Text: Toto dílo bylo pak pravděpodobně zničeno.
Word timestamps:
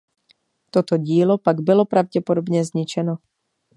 Toto 0.71 0.97
dílo 0.97 1.39
bylo 1.59 1.81
pak 1.85 1.89
pravděpodobně 1.89 2.65
zničeno. 2.65 3.17